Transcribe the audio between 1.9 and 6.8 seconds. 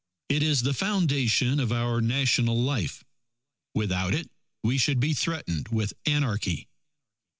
national life. Without it, we should be threatened with anarchy.